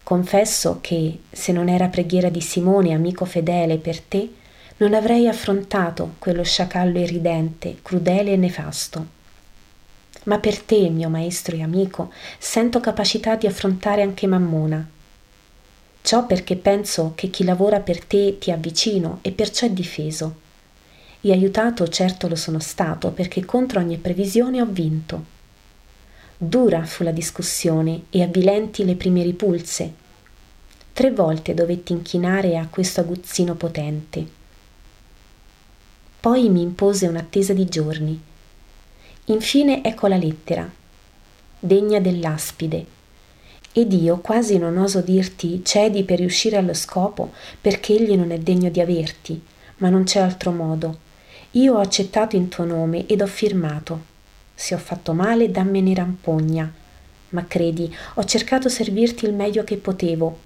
Confesso 0.02 0.78
che, 0.80 1.20
se 1.30 1.52
non 1.52 1.68
era 1.68 1.86
preghiera 1.86 2.28
di 2.28 2.40
Simone, 2.40 2.92
amico 2.92 3.24
fedele 3.24 3.76
per 3.76 4.00
te, 4.00 4.28
non 4.78 4.94
avrei 4.94 5.28
affrontato 5.28 6.14
quello 6.18 6.42
sciacallo 6.42 6.98
irridente, 6.98 7.76
crudele 7.82 8.32
e 8.32 8.36
nefasto. 8.36 9.13
Ma 10.24 10.38
per 10.38 10.60
te, 10.60 10.88
mio 10.88 11.08
maestro 11.08 11.56
e 11.56 11.62
amico, 11.62 12.12
sento 12.38 12.80
capacità 12.80 13.36
di 13.36 13.46
affrontare 13.46 14.02
anche 14.02 14.26
Mammona. 14.26 14.88
Ciò 16.00 16.26
perché 16.26 16.56
penso 16.56 17.12
che 17.14 17.28
chi 17.28 17.44
lavora 17.44 17.80
per 17.80 18.04
te 18.04 18.36
ti 18.38 18.50
ha 18.50 18.56
vicino 18.56 19.18
e 19.22 19.32
perciò 19.32 19.66
è 19.66 19.70
difeso. 19.70 20.42
E 21.20 21.32
aiutato 21.32 21.88
certo 21.88 22.28
lo 22.28 22.36
sono 22.36 22.58
stato 22.58 23.10
perché 23.10 23.44
contro 23.44 23.80
ogni 23.80 23.96
previsione 23.96 24.60
ho 24.60 24.66
vinto. 24.66 25.24
Dura 26.36 26.84
fu 26.84 27.04
la 27.04 27.10
discussione 27.10 28.02
e 28.10 28.22
avvilenti 28.22 28.84
le 28.84 28.96
prime 28.96 29.22
ripulse. 29.22 29.92
Tre 30.92 31.10
volte 31.10 31.54
dovetti 31.54 31.92
inchinare 31.92 32.58
a 32.58 32.66
questo 32.68 33.00
aguzzino 33.00 33.54
potente. 33.54 34.26
Poi 36.20 36.48
mi 36.50 36.60
impose 36.60 37.06
un'attesa 37.06 37.52
di 37.52 37.66
giorni. 37.66 38.20
Infine 39.26 39.82
ecco 39.82 40.06
la 40.06 40.16
lettera, 40.16 40.70
degna 41.58 42.00
dell'aspide. 42.00 42.86
Ed 43.72 43.92
io 43.92 44.18
quasi 44.18 44.58
non 44.58 44.76
oso 44.76 45.00
dirti 45.00 45.62
cedi 45.64 46.04
per 46.04 46.18
riuscire 46.18 46.56
allo 46.56 46.74
scopo, 46.74 47.32
perché 47.60 47.94
egli 47.94 48.16
non 48.16 48.30
è 48.30 48.38
degno 48.38 48.70
di 48.70 48.80
averti, 48.80 49.40
ma 49.78 49.88
non 49.88 50.04
c'è 50.04 50.20
altro 50.20 50.52
modo. 50.52 50.98
Io 51.52 51.74
ho 51.74 51.80
accettato 51.80 52.36
in 52.36 52.48
tuo 52.48 52.64
nome 52.64 53.06
ed 53.06 53.20
ho 53.20 53.26
firmato 53.26 54.12
se 54.54 54.74
ho 54.74 54.78
fatto 54.78 55.12
male, 55.12 55.50
dammene 55.50 55.94
rampogna. 55.94 56.72
Ma 57.30 57.44
credi, 57.46 57.92
ho 58.14 58.24
cercato 58.24 58.68
servirti 58.68 59.24
il 59.24 59.34
meglio 59.34 59.64
che 59.64 59.76
potevo. 59.76 60.38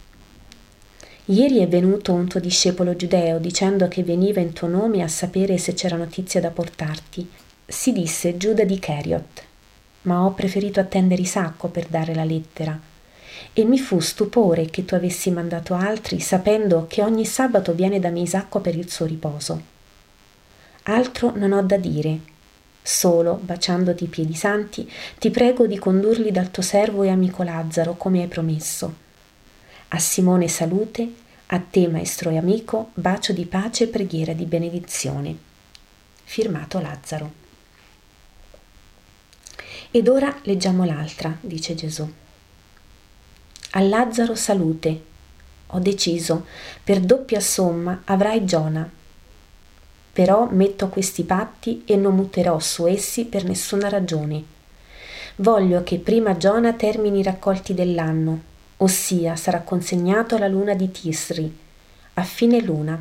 Ieri 1.26 1.58
è 1.58 1.68
venuto 1.68 2.14
un 2.14 2.26
tuo 2.26 2.40
discepolo 2.40 2.96
giudeo 2.96 3.38
dicendo 3.38 3.86
che 3.86 4.02
veniva 4.02 4.40
in 4.40 4.54
tuo 4.54 4.66
nome 4.66 5.02
a 5.02 5.08
sapere 5.08 5.58
se 5.58 5.74
c'era 5.74 5.96
notizia 5.96 6.40
da 6.40 6.50
portarti. 6.50 7.28
Si 7.70 7.92
disse 7.92 8.38
Giuda 8.38 8.64
di 8.64 8.78
Cheriot, 8.78 9.42
ma 10.02 10.24
ho 10.24 10.32
preferito 10.32 10.80
attendere 10.80 11.20
Isacco 11.20 11.68
per 11.68 11.86
dare 11.86 12.14
la 12.14 12.24
lettera. 12.24 12.80
E 13.52 13.64
mi 13.64 13.78
fu 13.78 14.00
stupore 14.00 14.70
che 14.70 14.86
tu 14.86 14.94
avessi 14.94 15.30
mandato 15.30 15.74
altri, 15.74 16.18
sapendo 16.18 16.86
che 16.88 17.02
ogni 17.02 17.26
sabato 17.26 17.74
viene 17.74 18.00
da 18.00 18.08
me 18.08 18.20
Isacco 18.20 18.60
per 18.60 18.74
il 18.74 18.90
suo 18.90 19.04
riposo. 19.04 19.62
Altro 20.84 21.34
non 21.36 21.52
ho 21.52 21.62
da 21.62 21.76
dire, 21.76 22.20
Solo, 22.80 23.34
baciandoti 23.34 24.04
i 24.04 24.08
piedi 24.08 24.32
santi, 24.32 24.90
ti 25.18 25.28
prego 25.28 25.66
di 25.66 25.76
condurli 25.76 26.30
dal 26.30 26.50
tuo 26.50 26.62
servo 26.62 27.02
e 27.02 27.10
amico 27.10 27.42
Lazzaro, 27.42 27.96
come 27.96 28.22
hai 28.22 28.28
promesso. 28.28 28.94
A 29.88 29.98
Simone 29.98 30.48
salute, 30.48 31.06
a 31.48 31.58
te, 31.58 31.86
maestro 31.86 32.30
e 32.30 32.38
amico, 32.38 32.92
bacio 32.94 33.34
di 33.34 33.44
pace 33.44 33.84
e 33.84 33.88
preghiera 33.88 34.32
di 34.32 34.46
benedizione. 34.46 35.36
Firmato 36.24 36.80
Lazzaro. 36.80 37.47
Ed 39.90 40.06
ora 40.06 40.36
leggiamo 40.42 40.84
l'altra, 40.84 41.34
dice 41.40 41.74
Gesù. 41.74 42.06
A 43.70 43.80
Lazzaro 43.80 44.34
salute. 44.34 45.02
Ho 45.68 45.78
deciso, 45.78 46.46
per 46.84 47.00
doppia 47.00 47.40
somma 47.40 48.02
avrai 48.04 48.44
Giona, 48.44 48.90
però 50.12 50.48
metto 50.50 50.88
questi 50.88 51.22
patti 51.22 51.84
e 51.86 51.96
non 51.96 52.16
muterò 52.16 52.58
su 52.58 52.86
essi 52.86 53.26
per 53.26 53.44
nessuna 53.44 53.88
ragione. 53.88 54.42
Voglio 55.36 55.82
che 55.84 55.98
prima 55.98 56.36
Giona 56.36 56.72
termini 56.72 57.20
i 57.20 57.22
raccolti 57.22 57.72
dell'anno, 57.72 58.42
ossia 58.78 59.36
sarà 59.36 59.60
consegnato 59.60 60.36
alla 60.36 60.48
luna 60.48 60.74
di 60.74 60.90
Tisri, 60.90 61.56
a 62.14 62.22
fine 62.24 62.60
luna. 62.60 63.00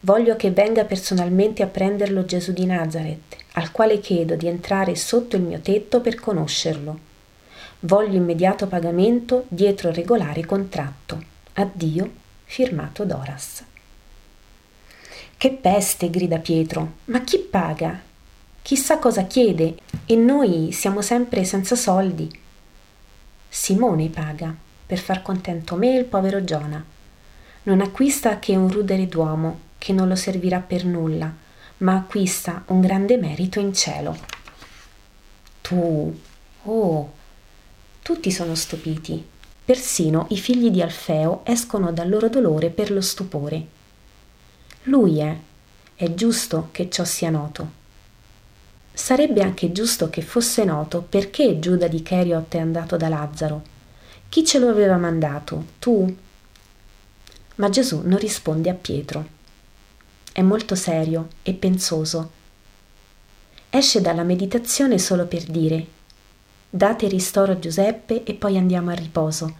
Voglio 0.00 0.36
che 0.36 0.50
venga 0.50 0.84
personalmente 0.84 1.62
a 1.62 1.66
prenderlo 1.66 2.24
Gesù 2.24 2.52
di 2.52 2.66
Nazareth, 2.66 3.36
al 3.58 3.72
quale 3.72 3.98
chiedo 3.98 4.36
di 4.36 4.46
entrare 4.46 4.94
sotto 4.94 5.34
il 5.34 5.42
mio 5.42 5.58
tetto 5.58 6.00
per 6.00 6.14
conoscerlo. 6.14 7.06
Voglio 7.80 8.16
immediato 8.16 8.68
pagamento 8.68 9.46
dietro 9.48 9.90
regolare 9.90 10.46
contratto. 10.46 11.20
Addio, 11.54 12.10
firmato 12.44 13.04
Doras. 13.04 13.64
Che 15.36 15.50
peste, 15.50 16.08
grida 16.08 16.38
Pietro, 16.38 16.92
ma 17.06 17.20
chi 17.22 17.38
paga? 17.38 18.00
Chissà 18.62 18.98
cosa 18.98 19.24
chiede 19.24 19.76
e 20.06 20.14
noi 20.14 20.70
siamo 20.70 21.02
sempre 21.02 21.42
senza 21.44 21.74
soldi. 21.74 22.30
Simone 23.48 24.08
paga 24.08 24.54
per 24.86 24.98
far 24.98 25.22
contento 25.22 25.74
me 25.74 25.96
e 25.96 25.98
il 25.98 26.04
povero 26.04 26.44
Giona. 26.44 26.84
Non 27.64 27.80
acquista 27.80 28.38
che 28.38 28.54
un 28.54 28.70
rudere 28.70 29.08
d'uomo 29.08 29.60
che 29.78 29.92
non 29.92 30.06
lo 30.06 30.16
servirà 30.16 30.60
per 30.60 30.84
nulla, 30.84 31.46
ma 31.78 31.94
acquista 31.94 32.64
un 32.68 32.80
grande 32.80 33.16
merito 33.16 33.60
in 33.60 33.72
cielo. 33.72 34.16
Tu, 35.60 36.20
oh, 36.64 37.12
tutti 38.02 38.30
sono 38.30 38.54
stupiti. 38.54 39.24
Persino 39.64 40.26
i 40.30 40.38
figli 40.38 40.70
di 40.70 40.80
Alfeo 40.80 41.42
escono 41.44 41.92
dal 41.92 42.08
loro 42.08 42.28
dolore 42.28 42.70
per 42.70 42.90
lo 42.90 43.00
stupore. 43.00 43.66
Lui 44.84 45.18
è. 45.18 45.36
È 45.94 46.14
giusto 46.14 46.68
che 46.72 46.88
ciò 46.88 47.04
sia 47.04 47.28
noto. 47.28 47.76
Sarebbe 48.92 49.42
anche 49.42 49.70
giusto 49.70 50.10
che 50.10 50.22
fosse 50.22 50.64
noto 50.64 51.02
perché 51.02 51.58
Giuda 51.58 51.86
di 51.86 52.02
Cheriot 52.02 52.54
è 52.54 52.58
andato 52.58 52.96
da 52.96 53.08
Lazzaro. 53.08 53.62
Chi 54.28 54.44
ce 54.44 54.58
lo 54.58 54.68
aveva 54.68 54.96
mandato? 54.96 55.64
Tu? 55.78 56.16
Ma 57.56 57.68
Gesù 57.68 58.02
non 58.04 58.18
risponde 58.18 58.70
a 58.70 58.74
Pietro. 58.74 59.36
È 60.38 60.42
molto 60.42 60.76
serio 60.76 61.30
e 61.42 61.52
pensoso. 61.52 62.30
Esce 63.70 64.00
dalla 64.00 64.22
meditazione 64.22 64.96
solo 64.96 65.26
per 65.26 65.42
dire 65.42 65.84
Date 66.70 67.08
ristoro 67.08 67.50
a 67.50 67.58
Giuseppe 67.58 68.22
e 68.22 68.34
poi 68.34 68.56
andiamo 68.56 68.92
a 68.92 68.94
riposo. 68.94 69.56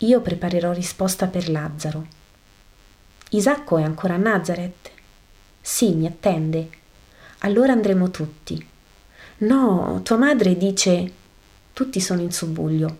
Io 0.00 0.20
preparerò 0.20 0.72
risposta 0.72 1.28
per 1.28 1.48
Lazzaro. 1.48 2.06
Isacco 3.30 3.78
è 3.78 3.82
ancora 3.82 4.16
a 4.16 4.18
Nazareth? 4.18 4.90
Sì, 5.62 5.94
mi 5.94 6.04
attende. 6.04 6.68
Allora 7.38 7.72
andremo 7.72 8.10
tutti. 8.10 8.68
No, 9.38 10.02
tua 10.04 10.18
madre 10.18 10.58
dice. 10.58 11.10
Tutti 11.72 12.00
sono 12.00 12.20
in 12.20 12.32
subbuglio. 12.32 12.98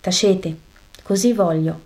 Tacete, 0.00 0.58
così 1.02 1.32
voglio. 1.32 1.80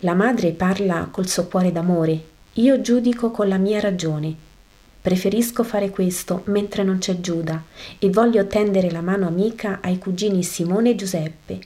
La 0.00 0.12
madre 0.12 0.50
parla 0.50 1.08
col 1.10 1.28
suo 1.28 1.46
cuore 1.46 1.72
d'amore, 1.72 2.36
io 2.58 2.80
giudico 2.80 3.30
con 3.30 3.46
la 3.46 3.56
mia 3.56 3.78
ragione. 3.78 4.34
Preferisco 5.00 5.62
fare 5.62 5.90
questo 5.90 6.42
mentre 6.46 6.82
non 6.82 6.98
c'è 6.98 7.20
Giuda 7.20 7.62
e 8.00 8.10
voglio 8.10 8.48
tendere 8.48 8.90
la 8.90 9.00
mano 9.00 9.28
amica 9.28 9.78
ai 9.80 9.96
cugini 9.96 10.42
Simone 10.42 10.90
e 10.90 10.94
Giuseppe 10.96 11.60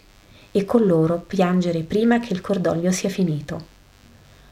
e 0.51 0.65
con 0.67 0.85
loro 0.85 1.25
piangere 1.27 1.83
prima 1.83 2.21
che 2.21 2.35
il 2.35 2.43
cordoglio 2.43 2.93
sia 2.93 3.09
finito. 3.09 3.71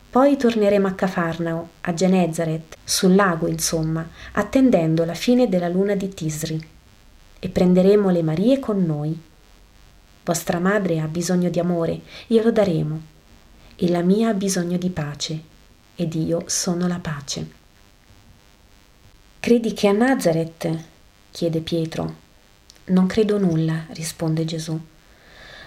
Poi 0.08 0.38
torneremo 0.38 0.86
a 0.86 0.92
Cafarnao, 0.92 1.68
a 1.82 1.92
Genezaret, 1.92 2.78
sul 2.82 3.14
lago 3.14 3.46
insomma, 3.46 4.08
attendendo 4.32 5.04
la 5.04 5.14
fine 5.14 5.46
della 5.46 5.68
luna 5.68 5.94
di 5.94 6.08
Tisri. 6.08 6.68
E 7.38 7.48
prenderemo 7.50 8.08
le 8.08 8.22
Marie 8.22 8.58
con 8.58 8.82
noi. 8.82 9.16
Vostra 10.24 10.58
madre 10.58 11.00
ha 11.00 11.06
bisogno 11.06 11.50
di 11.50 11.60
amore, 11.60 12.00
glielo 12.26 12.50
daremo. 12.50 13.00
E 13.76 13.88
la 13.90 14.00
mia 14.00 14.30
ha 14.30 14.34
bisogno 14.34 14.78
di 14.78 14.90
pace, 14.90 15.48
ed 16.00 16.14
io 16.14 16.44
sono 16.46 16.86
la 16.86 16.98
pace. 16.98 17.46
Credi 19.38 19.74
che 19.74 19.86
a 19.86 19.92
Nazareth? 19.92 20.84
chiede 21.30 21.60
Pietro. 21.60 22.14
Non 22.86 23.06
credo 23.06 23.38
nulla, 23.38 23.84
risponde 23.90 24.46
Gesù. 24.46 24.80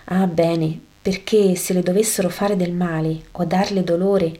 Ah 0.05 0.25
bene, 0.25 0.79
perché 1.03 1.55
se 1.55 1.73
le 1.73 1.83
dovessero 1.83 2.29
fare 2.29 2.55
del 2.55 2.73
male 2.73 3.25
o 3.33 3.45
darle 3.45 3.83
dolore, 3.83 4.39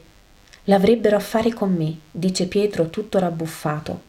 l'avrebbero 0.64 1.14
a 1.14 1.20
fare 1.20 1.52
con 1.52 1.72
me, 1.72 1.96
dice 2.10 2.48
Pietro 2.48 2.90
tutto 2.90 3.20
rabbuffato. 3.20 4.02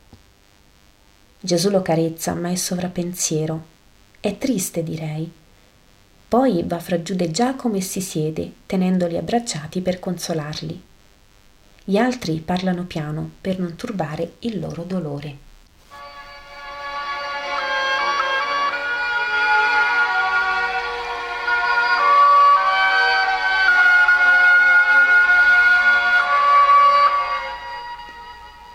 Gesù 1.39 1.69
lo 1.69 1.84
carezza, 1.84 2.34
ma 2.34 2.50
è 2.50 2.56
sovrappensiero. 2.56 3.63
È 4.19 4.36
triste, 4.39 4.82
direi. 4.82 5.32
Poi 6.28 6.63
va 6.65 6.80
fra 6.80 7.00
Giuda 7.04 7.26
e 7.26 7.30
Giacomo 7.30 7.76
e 7.76 7.82
si 7.82 8.02
siede, 8.02 8.52
tenendoli 8.65 9.17
abbracciati 9.17 9.82
per 9.82 10.00
consolarli. 10.00 10.93
Gli 11.88 11.98
altri 11.98 12.39
parlano 12.39 12.86
piano 12.86 13.30
per 13.39 13.60
non 13.60 13.76
turbare 13.76 14.38
il 14.39 14.60
loro 14.60 14.82
dolore. 14.82 15.44